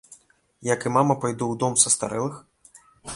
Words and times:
Як 0.67 0.87
і 0.89 0.91
мама, 0.95 1.15
пайду 1.25 1.45
ў 1.51 1.59
дом 1.65 1.77
састарэлых. 1.83 2.41